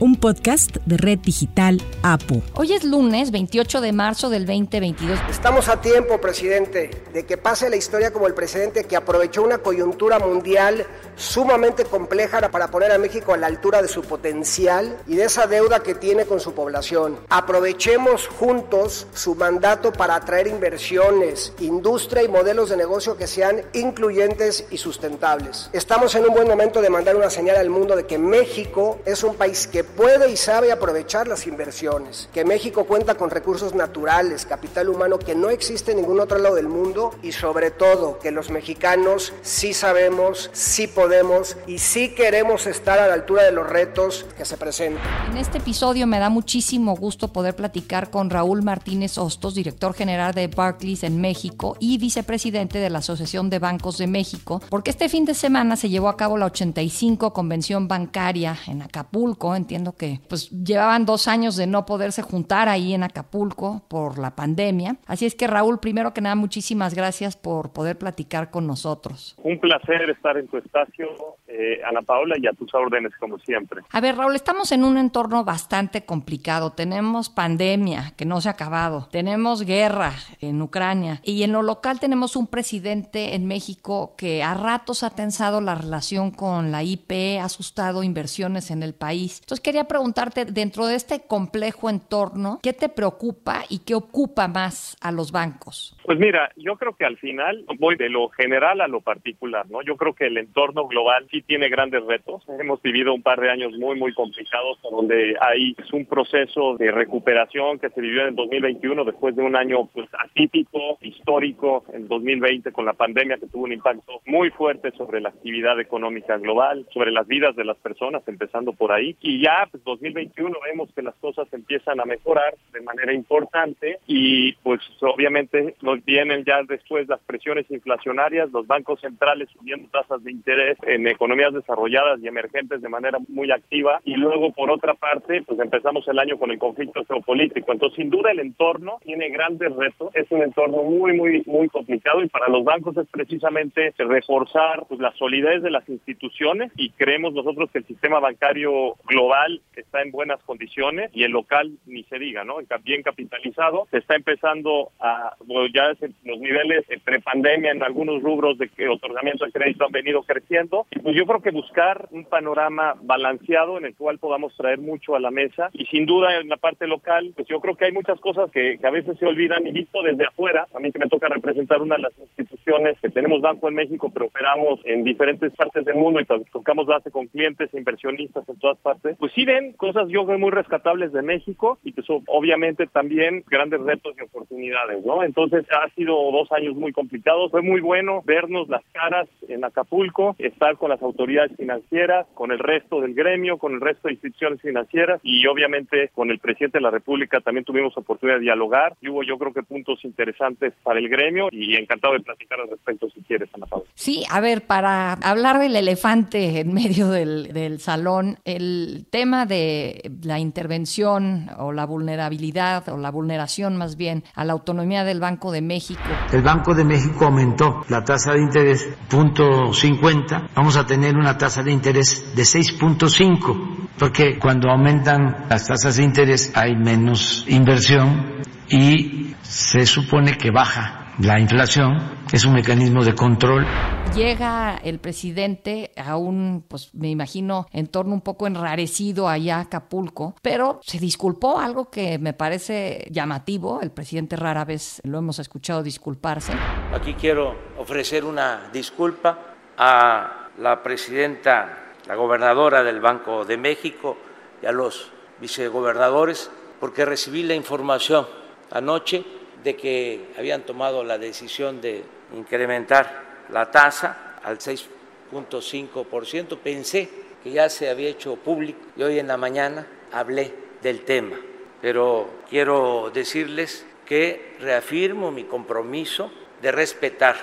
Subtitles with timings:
[0.00, 2.42] un podcast de Red Digital APO.
[2.54, 5.18] Hoy es lunes 28 de marzo del 2022.
[5.28, 9.58] Estamos a tiempo, presidente, de que pase la historia como el presidente que aprovechó una
[9.58, 10.86] coyuntura mundial
[11.16, 15.46] sumamente compleja para poner a México a la altura de su potencial y de esa
[15.46, 17.16] deuda que tiene con su población.
[17.28, 24.66] Aprovechemos juntos su mandato para atraer inversiones, industria y modelos de negocio que sean incluyentes
[24.70, 25.70] y sustentables.
[25.72, 29.24] Estamos en un buen momento de mandar una señal al mundo de que México es
[29.24, 34.46] un país que puede y sabe aprovechar las inversiones, que México cuenta con recursos naturales,
[34.46, 38.30] capital humano que no existe en ningún otro lado del mundo y sobre todo que
[38.30, 43.68] los mexicanos sí sabemos, sí podemos y sí queremos estar a la altura de los
[43.68, 45.02] retos que se presentan.
[45.30, 50.34] En este episodio me da muchísimo gusto poder platicar con Raúl Martínez Hostos, director general
[50.34, 55.08] de Barclays en México y vicepresidente de la Asociación de Bancos de México, porque este
[55.08, 59.54] fin de semana se llevó a cabo la 85 Convención Bancaria en Acapulco,
[59.96, 64.96] que pues llevaban dos años de no poderse juntar ahí en Acapulco por la pandemia.
[65.06, 69.36] Así es que Raúl, primero que nada, muchísimas gracias por poder platicar con nosotros.
[69.42, 71.08] Un placer estar en tu espacio,
[71.48, 73.82] eh, Ana Paula, y a tus órdenes como siempre.
[73.90, 76.72] A ver, Raúl, estamos en un entorno bastante complicado.
[76.72, 82.00] Tenemos pandemia que no se ha acabado, tenemos guerra en Ucrania y en lo local
[82.00, 87.40] tenemos un presidente en México que a ratos ha tensado la relación con la IP,
[87.40, 89.40] ha asustado inversiones en el país.
[89.40, 94.96] Entonces, quería preguntarte, dentro de este complejo entorno, ¿qué te preocupa y qué ocupa más
[95.00, 95.96] a los bancos?
[96.04, 99.82] Pues mira, yo creo que al final voy de lo general a lo particular, ¿no?
[99.82, 102.42] Yo creo que el entorno global sí tiene grandes retos.
[102.60, 107.78] Hemos vivido un par de años muy, muy complicados, donde hay un proceso de recuperación
[107.78, 112.72] que se vivió en el 2021 después de un año pues atípico, histórico, en 2020
[112.72, 117.12] con la pandemia que tuvo un impacto muy fuerte sobre la actividad económica global, sobre
[117.12, 119.16] las vidas de las personas, empezando por ahí.
[119.20, 124.52] Y ya pues 2021 vemos que las cosas empiezan a mejorar de manera importante y
[124.62, 130.32] pues obviamente nos vienen ya después las presiones inflacionarias, los bancos centrales subiendo tasas de
[130.32, 135.42] interés en economías desarrolladas y emergentes de manera muy activa y luego por otra parte
[135.42, 137.72] pues empezamos el año con el conflicto geopolítico.
[137.72, 142.22] Entonces sin duda el entorno tiene grandes retos, es un entorno muy muy muy complicado
[142.22, 147.34] y para los bancos es precisamente reforzar pues la solidez de las instituciones y creemos
[147.34, 152.18] nosotros que el sistema bancario global está en buenas condiciones y el local ni se
[152.18, 152.56] diga, ¿no?
[152.84, 155.88] Bien capitalizado, se está empezando a, bueno, ya
[156.24, 160.86] los niveles entre pandemia en algunos rubros de otorgamiento de crédito han venido creciendo.
[160.90, 165.16] Y pues yo creo que buscar un panorama balanceado en el cual podamos traer mucho
[165.16, 167.92] a la mesa y sin duda en la parte local, pues yo creo que hay
[167.92, 171.08] muchas cosas que, a veces se olvidan y visto desde afuera, a mí que me
[171.08, 172.57] toca representar una de las instituciones
[173.00, 177.10] que tenemos Banco en México, pero operamos en diferentes partes del mundo y tocamos base
[177.10, 181.22] con clientes inversionistas en todas partes, pues sí ven cosas yo creo muy rescatables de
[181.22, 185.22] México y que son obviamente también grandes retos y oportunidades, ¿no?
[185.22, 190.36] Entonces ha sido dos años muy complicados, fue muy bueno vernos las caras en Acapulco,
[190.38, 194.60] estar con las autoridades financieras, con el resto del gremio, con el resto de instituciones
[194.60, 199.08] financieras y obviamente con el presidente de la República también tuvimos oportunidad de dialogar y
[199.08, 203.08] hubo yo creo que puntos interesantes para el gremio y encantado de platicar al respecto
[203.10, 203.86] si quieres, Ana Paula.
[203.94, 210.10] Sí, a ver, para hablar del elefante en medio del, del salón, el tema de
[210.22, 215.52] la intervención o la vulnerabilidad o la vulneración más bien a la autonomía del Banco
[215.52, 216.00] de México.
[216.32, 220.50] El Banco de México aumentó la tasa de interés punto 50.
[220.54, 226.04] Vamos a tener una tasa de interés de 6.5 porque cuando aumentan las tasas de
[226.04, 231.98] interés hay menos inversión y se supone que baja la inflación,
[232.32, 233.66] es un mecanismo de control.
[234.14, 240.36] Llega el presidente a un, pues me imagino, entorno un poco enrarecido allá a Acapulco,
[240.42, 243.80] pero se disculpó, algo que me parece llamativo.
[243.82, 246.52] El presidente rara vez lo hemos escuchado disculparse.
[246.94, 249.38] Aquí quiero ofrecer una disculpa
[249.76, 254.16] a la presidenta, la gobernadora del Banco de México
[254.62, 255.10] y a los
[255.40, 258.26] vicegobernadores, porque recibí la información
[258.70, 259.24] anoche
[259.62, 262.02] de que habían tomado la decisión de
[262.36, 266.58] incrementar la tasa al 6.5%.
[266.58, 267.08] Pensé
[267.42, 270.52] que ya se había hecho público y hoy en la mañana hablé
[270.82, 271.36] del tema,
[271.80, 276.30] pero quiero decirles que reafirmo mi compromiso
[276.62, 277.36] de respetar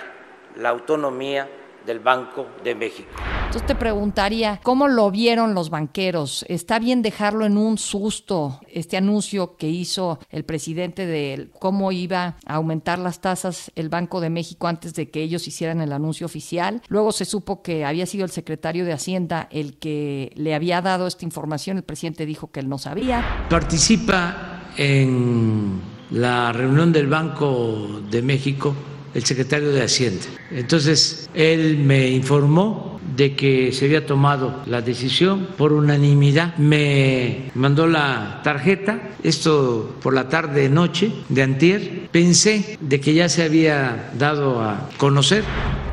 [0.58, 1.48] la autonomía
[1.86, 3.12] del Banco de México.
[3.46, 6.44] Entonces te preguntaría, ¿cómo lo vieron los banqueros?
[6.50, 12.36] ¿Está bien dejarlo en un susto este anuncio que hizo el presidente de cómo iba
[12.46, 16.26] a aumentar las tasas el Banco de México antes de que ellos hicieran el anuncio
[16.26, 16.82] oficial?
[16.90, 21.08] Luego se supo que había sido el secretario de Hacienda el que le había dado
[21.08, 23.46] esta información, el presidente dijo que él no sabía.
[23.50, 25.80] Participa en
[26.12, 28.76] la reunión del Banco de México
[29.14, 30.26] el secretario de Hacienda.
[30.52, 36.56] Entonces, él me informó de que se había tomado la decisión por unanimidad.
[36.58, 42.10] Me mandó la tarjeta, esto por la tarde noche de antier.
[42.12, 45.44] Pensé de que ya se había dado a conocer.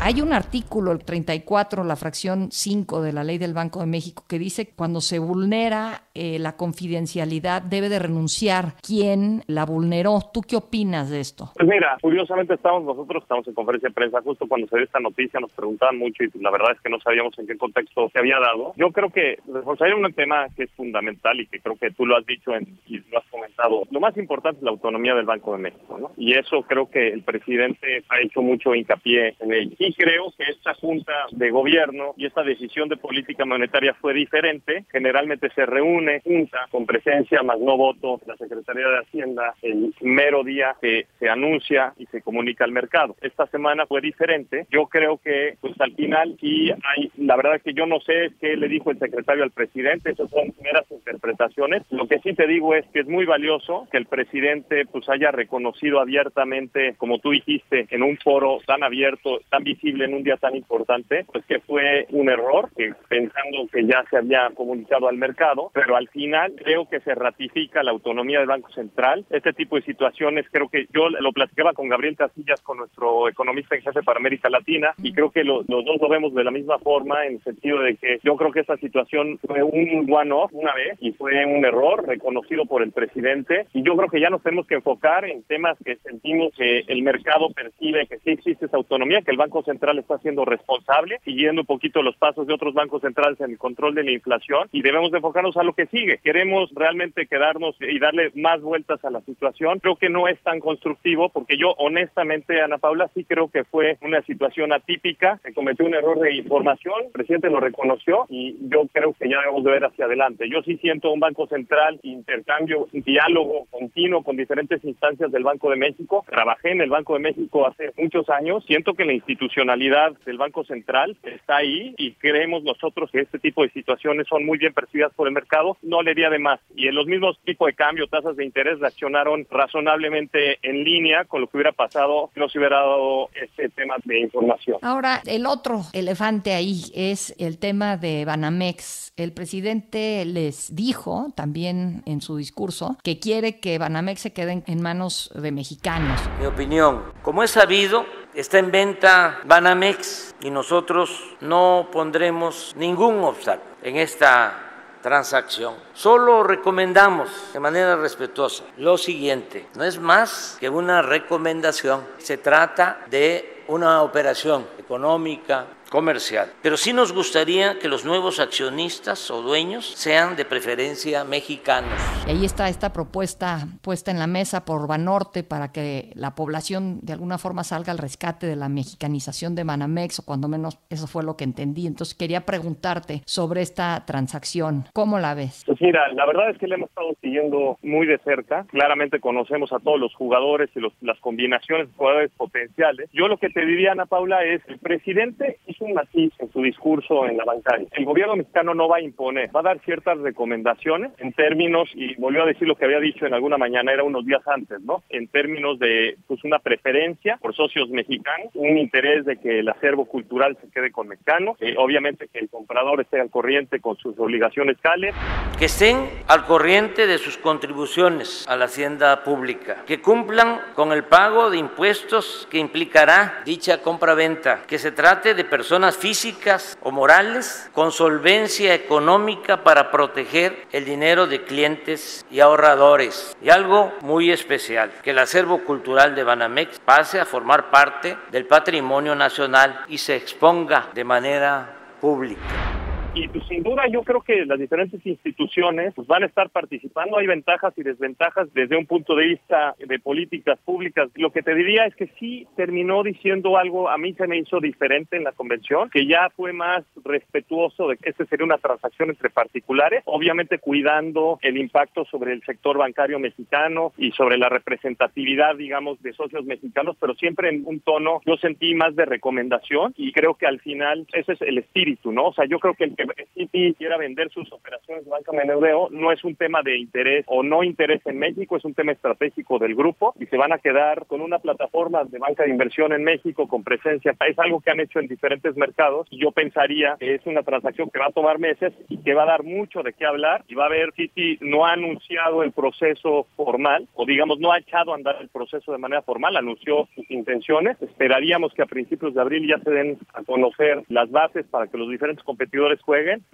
[0.05, 4.25] Hay un artículo, el 34, la fracción 5 de la ley del Banco de México,
[4.29, 10.19] que dice que cuando se vulnera eh, la confidencialidad debe de renunciar quien la vulneró.
[10.35, 11.53] ¿Tú qué opinas de esto?
[11.55, 15.01] Pues mira, curiosamente estamos nosotros, estamos en conferencia de prensa, justo cuando se dio esta
[15.01, 18.19] noticia nos preguntaban mucho y la verdad es que no sabíamos en qué contexto se
[18.19, 18.75] había dado.
[18.77, 19.39] Yo creo que
[19.81, 22.51] hay un tema que es fundamental y que creo que tú lo has dicho
[22.87, 23.85] y lo has comentado.
[23.91, 26.11] Lo más importante es la autonomía del Banco de México, ¿no?
[26.17, 29.77] Y eso creo que el presidente ha hecho mucho hincapié en ello.
[29.97, 34.85] Creo que esta junta de gobierno y esta decisión de política monetaria fue diferente.
[34.91, 40.45] Generalmente se reúne junta con presencia más no voto la Secretaría de Hacienda el mero
[40.45, 43.17] día que se anuncia y se comunica al mercado.
[43.21, 44.67] Esta semana fue diferente.
[44.71, 48.31] Yo creo que pues al final sí hay la verdad es que yo no sé
[48.41, 51.83] qué le dijo el secretario al presidente, esas son meras interpretaciones.
[51.91, 55.31] Lo que sí te digo es que es muy valioso que el presidente pues haya
[55.31, 60.37] reconocido abiertamente, como tú dijiste, en un foro tan abierto, tan visible en un día
[60.37, 65.17] tan importante, pues que fue un error, que pensando que ya se había comunicado al
[65.17, 69.25] mercado, pero al final creo que se ratifica la autonomía del Banco Central.
[69.31, 73.75] Este tipo de situaciones creo que yo lo platicaba con Gabriel Casillas, con nuestro economista
[73.75, 76.79] en jefe para América Latina, y creo que los dos lo vemos de la misma
[76.79, 80.75] forma en el sentido de que yo creo que esta situación fue un one-off una
[80.75, 84.43] vez y fue un error reconocido por el presidente y yo creo que ya nos
[84.43, 88.77] tenemos que enfocar en temas que sentimos que el mercado percibe que sí existe esa
[88.77, 92.75] autonomía, que el Banco Central está siendo responsable, siguiendo un poquito los pasos de otros
[92.75, 95.87] bancos centrales en el control de la inflación y debemos de enfocarnos a lo que
[95.87, 96.19] sigue.
[96.19, 99.81] Queremos realmente quedarnos y darle más vueltas a la situación.
[99.81, 103.99] Creo que no es tan constructivo porque yo honestamente, Ana Paula, sí creo que fue
[104.03, 108.87] una situación atípica, se cometió un error de información, el presidente lo reconoció y yo
[108.93, 110.49] creo que ya debemos de ver hacia adelante.
[110.49, 115.77] Yo sí siento un Banco Central, intercambio, diálogo continuo con diferentes instancias del Banco de
[115.77, 116.25] México.
[116.29, 118.65] Trabajé en el Banco de México hace muchos años.
[118.67, 119.13] Siento que la
[119.63, 124.45] institucionalidad del Banco Central está ahí y creemos nosotros que este tipo de situaciones son
[124.45, 125.77] muy bien percibidas por el mercado.
[125.83, 126.61] No le di de más.
[126.77, 131.41] Y en los mismos tipos de cambio, tasas de interés reaccionaron razonablemente en línea con
[131.41, 134.79] lo que hubiera pasado si no se hubiera dado este tema de información.
[134.83, 139.13] Ahora, el otro elefante ahí es el tema de Banamex.
[139.17, 144.83] El presidente les dijo también en su discurso que quiere que Banamex se quede en
[144.83, 146.21] manos de mexicanos.
[146.39, 153.71] Mi opinión, como es sabido, está en venta Banamex y nosotros no pondremos ningún obstáculo
[153.83, 154.71] en esta
[155.03, 155.75] transacción.
[155.93, 163.05] Solo recomendamos de manera respetuosa lo siguiente, no es más que una recomendación, se trata
[163.11, 166.49] de una operación económica, comercial.
[166.63, 171.93] Pero sí nos gustaría que los nuevos accionistas o dueños sean de preferencia mexicanos.
[172.27, 177.01] Y ahí está esta propuesta puesta en la mesa por Banorte para que la población
[177.03, 181.07] de alguna forma salga al rescate de la mexicanización de Banamex, o cuando menos eso
[181.07, 181.87] fue lo que entendí.
[181.87, 184.85] Entonces quería preguntarte sobre esta transacción.
[184.95, 185.63] ¿Cómo la ves?
[185.67, 188.65] Pues mira, la verdad es que la hemos estado siguiendo muy de cerca.
[188.71, 193.11] Claramente conocemos a todos los jugadores y las combinaciones de jugadores potenciales.
[193.13, 196.63] Yo lo que te diría, Ana Paula, es el presidente hizo un matiz en su
[196.63, 197.87] discurso en la bancaria.
[197.93, 202.15] El gobierno mexicano no va a imponer, va a dar ciertas recomendaciones en términos, y
[202.17, 205.03] volvió a decir lo que había dicho en alguna mañana, era unos días antes, ¿no?
[205.09, 210.05] En términos de pues una preferencia por socios mexicanos, un interés de que el acervo
[210.05, 214.77] cultural se quede con mexicanos, obviamente que el comprador esté al corriente con sus obligaciones
[214.81, 215.15] cales.
[215.59, 221.05] Que estén al corriente de sus contribuciones a la hacienda pública, que cumplan con el
[221.05, 226.91] pago de impuestos que implicará dicha compra-venta, que se trate de personas personas físicas o
[226.91, 233.35] morales con solvencia económica para proteger el dinero de clientes y ahorradores.
[233.41, 238.45] Y algo muy especial, que el acervo cultural de Banamex pase a formar parte del
[238.45, 242.72] patrimonio nacional y se exponga de manera pública.
[243.15, 247.19] Y pues, sin duda yo creo que las diferentes instituciones pues, van a estar participando.
[247.19, 251.11] Hay ventajas y desventajas desde un punto de vista de políticas públicas.
[251.17, 254.61] Lo que te diría es que sí terminó diciendo algo, a mí se me hizo
[254.61, 259.11] diferente en la convención, que ya fue más respetuoso de que esta sería una transacción
[259.11, 265.57] entre particulares, obviamente cuidando el impacto sobre el sector bancario mexicano y sobre la representatividad,
[265.57, 270.13] digamos, de socios mexicanos, pero siempre en un tono, yo sentí más de recomendación y
[270.13, 272.29] creo que al final ese es el espíritu, ¿no?
[272.29, 275.89] O sea, yo creo que el que Citi quiera vender sus operaciones de banca menudeo
[275.91, 279.59] no es un tema de interés o no interés en México, es un tema estratégico
[279.59, 283.05] del grupo y se van a quedar con una plataforma de banca de inversión en
[283.05, 284.15] México con presencia.
[284.29, 287.91] Es algo que han hecho en diferentes mercados y yo pensaría que es una transacción
[287.91, 290.55] que va a tomar meses y que va a dar mucho de qué hablar y
[290.55, 294.93] va a haber, Citi no ha anunciado el proceso formal o digamos no ha echado
[294.93, 297.81] a andar el proceso de manera formal, anunció sus intenciones.
[297.83, 301.79] Esperaríamos que a principios de abril ya se den a conocer las bases para que
[301.79, 302.81] los diferentes competidores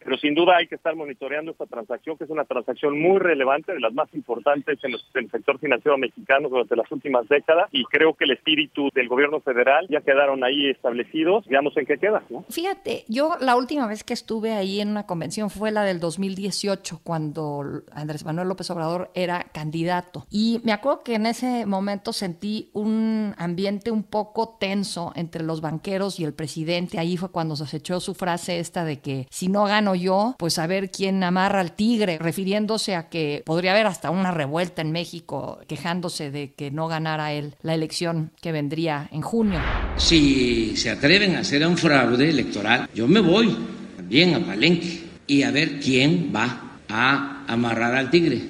[0.05, 3.73] pero sin duda hay que estar monitoreando esta transacción, que es una transacción muy relevante,
[3.73, 8.15] de las más importantes en, el sector financiero mexicano durante las últimas décadas, y creo
[8.15, 12.23] que el espíritu del gobierno federal ya quedaron ahí establecidos, veamos en qué queda.
[12.51, 17.01] Fíjate, yo la última vez que estuve ahí en una convención fue la del 2018,
[17.03, 22.71] cuando Andrés Manuel López Obrador era candidato, y me acuerdo que en ese momento sentí
[22.73, 27.77] un ambiente un poco tenso entre los banqueros y el presidente, ahí fue cuando se
[27.77, 31.61] echó su frase esta de que si no gano yo, pues a ver quién amarra
[31.61, 36.71] al tigre, refiriéndose a que podría haber hasta una revuelta en México quejándose de que
[36.71, 39.61] no ganara él la elección que vendría en junio.
[39.97, 43.57] Si se atreven a hacer un fraude electoral, yo me voy
[43.97, 48.41] también a Palenque y a ver quién va a amarrar al tigre.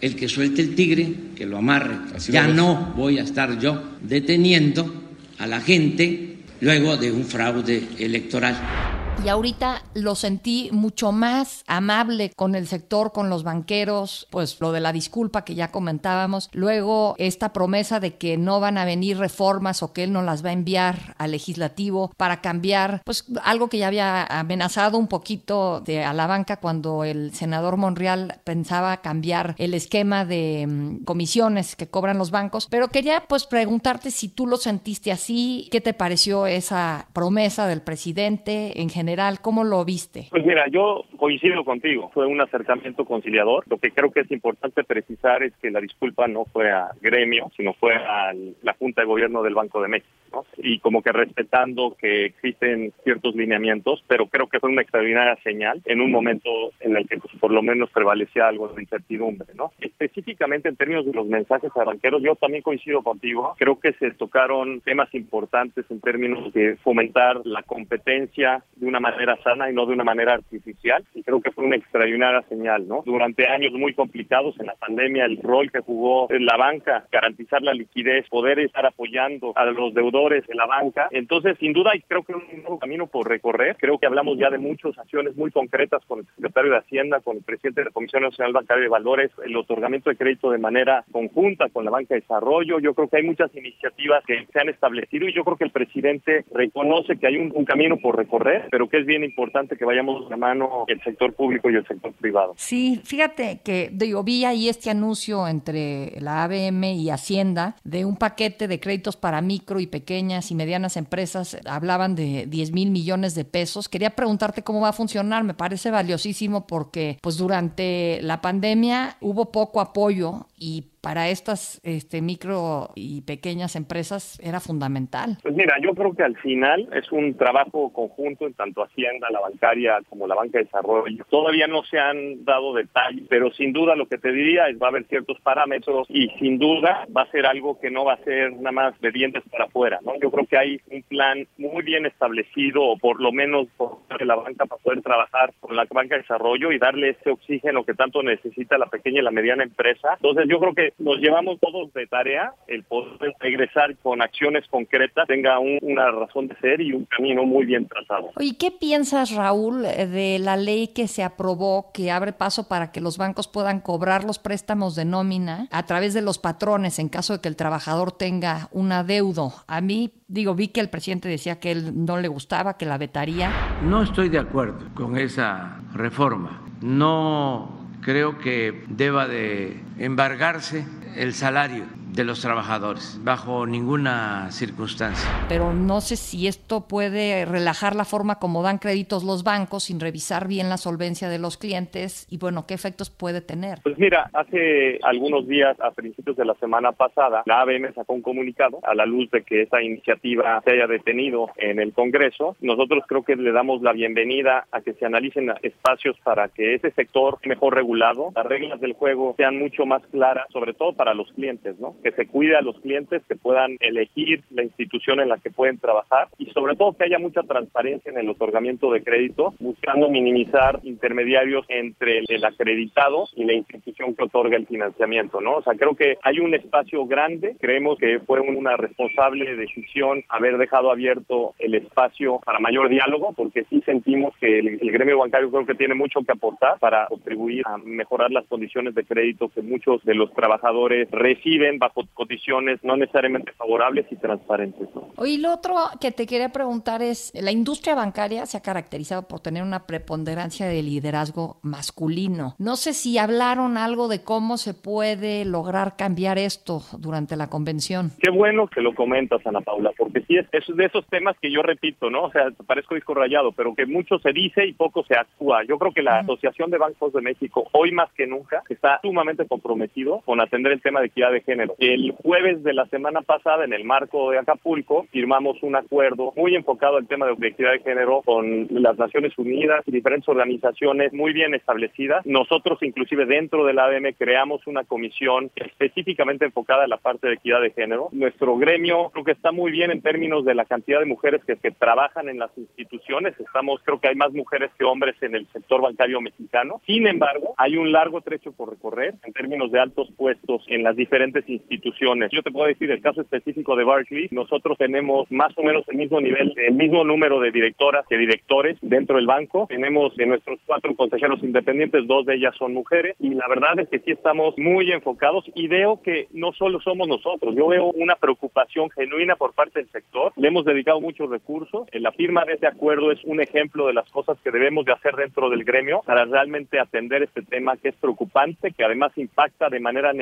[0.00, 1.96] El que suelte el tigre, que lo amarre.
[2.28, 5.02] ya no voy a estar yo deteniendo
[5.38, 12.32] a la gente luego de un fraude electoral y ahorita lo sentí mucho más amable
[12.36, 17.14] con el sector, con los banqueros, pues lo de la disculpa que ya comentábamos, luego
[17.18, 20.50] esta promesa de que no van a venir reformas o que él no las va
[20.50, 26.04] a enviar al legislativo para cambiar, pues algo que ya había amenazado un poquito de
[26.04, 31.88] a la banca cuando el senador Monreal pensaba cambiar el esquema de mm, comisiones que
[31.88, 36.46] cobran los bancos, pero quería pues preguntarte si tú lo sentiste así, qué te pareció
[36.46, 40.28] esa promesa del presidente en general general, ¿cómo lo viste?
[40.30, 43.64] Pues mira, yo coincido contigo, fue un acercamiento conciliador.
[43.68, 47.50] Lo que creo que es importante precisar es que la disculpa no fue a gremio,
[47.56, 48.32] sino fue a
[48.62, 50.10] la Junta de Gobierno del Banco de México.
[50.34, 50.44] ¿No?
[50.58, 55.80] Y como que respetando que existen ciertos lineamientos, pero creo que fue una extraordinaria señal
[55.84, 56.50] en un momento
[56.80, 59.48] en el que pues, por lo menos prevalecía algo de incertidumbre.
[59.54, 59.72] ¿no?
[59.80, 63.54] Específicamente en términos de los mensajes a banqueros, yo también coincido contigo.
[63.58, 69.36] Creo que se tocaron temas importantes en términos de fomentar la competencia de una manera
[69.42, 71.04] sana y no de una manera artificial.
[71.14, 73.02] Y creo que fue una extraordinaria señal, ¿no?
[73.04, 77.62] Durante años muy complicados en la pandemia, el rol que jugó en la banca, garantizar
[77.62, 81.08] la liquidez, poder estar apoyando a los deudores de la banca.
[81.10, 83.76] Entonces, sin duda, creo que un nuevo camino por recorrer.
[83.78, 87.36] Creo que hablamos ya de muchas acciones muy concretas con el secretario de Hacienda, con
[87.36, 91.04] el presidente de la Comisión Nacional Bancaria de Valores, el otorgamiento de crédito de manera
[91.12, 92.78] conjunta con la banca de desarrollo.
[92.78, 95.70] Yo creo que hay muchas iniciativas que se han establecido y yo creo que el
[95.70, 99.84] presidente reconoce que hay un, un camino por recorrer, pero que es bien importante que
[99.84, 102.54] vayamos de mano el sector público y el sector privado.
[102.56, 108.16] Sí, fíjate que digo, vi ahí este anuncio entre la ABM y Hacienda de un
[108.16, 109.86] paquete de créditos para micro y
[110.18, 111.56] y medianas empresas.
[111.66, 113.88] Hablaban de 10 mil millones de pesos.
[113.88, 115.44] Quería preguntarte cómo va a funcionar.
[115.44, 122.22] Me parece valiosísimo porque pues durante la pandemia hubo poco apoyo y para estas este,
[122.22, 125.36] micro y pequeñas empresas era fundamental.
[125.42, 129.40] Pues mira, yo creo que al final es un trabajo conjunto en tanto Hacienda, la
[129.40, 131.26] bancaria como la banca de desarrollo.
[131.28, 134.86] Todavía no se han dado detalles, pero sin duda lo que te diría es va
[134.86, 138.24] a haber ciertos parámetros y sin duda va a ser algo que no va a
[138.24, 140.00] ser nada más de dientes para afuera.
[140.02, 140.18] ¿no?
[140.18, 144.36] Yo creo que hay un plan muy bien establecido, o por lo menos por la
[144.36, 148.22] banca para poder trabajar con la banca de desarrollo y darle ese oxígeno que tanto
[148.22, 150.14] necesita la pequeña y la mediana empresa.
[150.16, 155.26] Entonces yo creo que nos llevamos todos de tarea el poder regresar con acciones concretas,
[155.26, 158.30] tenga una razón de ser y un camino muy bien trazado.
[158.38, 163.00] ¿Y qué piensas, Raúl, de la ley que se aprobó que abre paso para que
[163.00, 167.34] los bancos puedan cobrar los préstamos de nómina a través de los patrones en caso
[167.34, 169.52] de que el trabajador tenga un adeudo?
[169.66, 172.98] A mí, digo, vi que el presidente decía que él no le gustaba, que la
[172.98, 173.50] vetaría.
[173.82, 176.62] No estoy de acuerdo con esa reforma.
[176.80, 180.84] No creo que deba de embargarse
[181.16, 185.28] el salario de los trabajadores, bajo ninguna circunstancia.
[185.48, 189.98] Pero no sé si esto puede relajar la forma como dan créditos los bancos sin
[189.98, 193.80] revisar bien la solvencia de los clientes y bueno, ¿qué efectos puede tener?
[193.82, 198.22] Pues mira, hace algunos días, a principios de la semana pasada, la ABM sacó un
[198.22, 202.56] comunicado a la luz de que esta iniciativa se haya detenido en el Congreso.
[202.60, 206.92] Nosotros creo que le damos la bienvenida a que se analicen espacios para que ese
[206.92, 211.30] sector mejor regulado, las reglas del juego sean mucho más claras, sobre todo para los
[211.32, 211.96] clientes, ¿no?
[212.02, 215.78] Que se cuide a los clientes, que puedan elegir la institución en la que pueden
[215.78, 220.80] trabajar y sobre todo que haya mucha transparencia en el otorgamiento de crédito, buscando minimizar
[220.84, 225.56] intermediarios entre el acreditado y la institución que otorga el financiamiento, ¿no?
[225.56, 230.56] O sea, creo que hay un espacio grande, creemos que fue una responsable decisión haber
[230.56, 235.50] dejado abierto el espacio para mayor diálogo, porque sí sentimos que el, el gremio bancario
[235.50, 239.62] creo que tiene mucho que aportar para contribuir a mejorar las condiciones de crédito que
[239.62, 244.88] muchos de los trabajadores reciben bajo condiciones no necesariamente favorables y transparentes.
[245.24, 249.40] Y lo otro que te quería preguntar es, la industria bancaria se ha caracterizado por
[249.40, 252.54] tener una preponderancia de liderazgo masculino.
[252.58, 258.10] No sé si hablaron algo de cómo se puede lograr cambiar esto durante la convención.
[258.20, 261.50] Qué bueno que lo comentas, Ana Paula, porque sí es, es de esos temas que
[261.50, 262.24] yo repito, ¿no?
[262.24, 265.64] O sea, parezco disco rayado, pero que mucho se dice y poco se actúa.
[265.64, 269.46] Yo creo que la Asociación de Bancos de México, hoy más que nunca, está sumamente
[269.46, 271.74] comprometido con atender el tema de equidad de género.
[271.78, 276.54] El jueves de la semana pasada, en el marco de Acapulco, firmamos un acuerdo muy
[276.54, 281.32] enfocado al tema de equidad de género con las Naciones Unidas y diferentes organizaciones muy
[281.32, 282.24] bien establecidas.
[282.26, 287.62] Nosotros, inclusive dentro del ADM, creamos una comisión específicamente enfocada en la parte de equidad
[287.62, 288.10] de género.
[288.12, 291.56] Nuestro gremio creo que está muy bien en términos de la cantidad de mujeres que,
[291.56, 293.34] que trabajan en las instituciones.
[293.40, 296.82] Estamos, creo que hay más mujeres que hombres en el sector bancario mexicano.
[296.84, 300.96] Sin embargo, hay un largo trecho por recorrer en términos de altos puestos en las
[300.96, 302.30] diferentes instituciones.
[302.32, 305.96] Yo te puedo decir el caso específico de Barclays, nosotros tenemos más o menos el
[305.96, 309.66] mismo nivel, el mismo número de directoras que directores dentro del banco.
[309.68, 313.88] Tenemos de nuestros cuatro consejeros independientes, dos de ellas son mujeres y la verdad es
[313.88, 318.16] que sí estamos muy enfocados y veo que no solo somos nosotros, yo veo una
[318.16, 320.32] preocupación genuina por parte del sector.
[320.36, 321.86] Le hemos dedicado muchos recursos.
[321.92, 325.14] La firma de este acuerdo es un ejemplo de las cosas que debemos de hacer
[325.14, 329.80] dentro del gremio para realmente atender este tema que es preocupante, que además impacta de
[329.80, 330.12] manera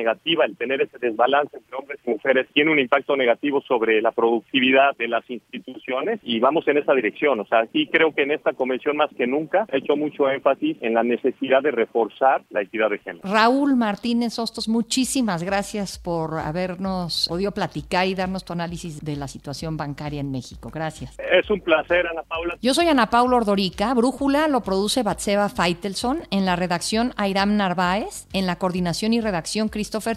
[0.43, 4.13] negativa el tener ese desbalance entre hombres y mujeres, tiene un impacto negativo sobre la
[4.13, 7.41] productividad de las instituciones y vamos en esa dirección.
[7.41, 10.77] O sea, sí creo que en esta convención más que nunca he hecho mucho énfasis
[10.81, 13.29] en la necesidad de reforzar la equidad de género.
[13.29, 19.29] Raúl Martínez Hostos, muchísimas gracias por habernos podido platicar y darnos tu análisis de la
[19.29, 20.71] situación bancaria en México.
[20.73, 21.17] Gracias.
[21.19, 22.57] Es un placer, Ana Paula.
[22.61, 23.95] Yo soy Ana Paula Ordorica.
[23.95, 26.21] Brújula lo produce Batseba Feitelson.
[26.31, 28.27] En la redacción, Airam Narváez.
[28.33, 30.17] En la coordinación y redacción, Christopher